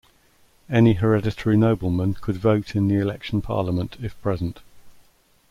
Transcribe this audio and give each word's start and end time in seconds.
Any 0.67 0.93
hereditary 0.93 1.55
nobleman 1.55 2.15
could 2.15 2.37
vote 2.37 2.75
in 2.75 2.87
the 2.87 2.95
Election 2.95 3.39
Parliament, 3.43 3.97
if 4.01 4.19
present. 4.23 4.61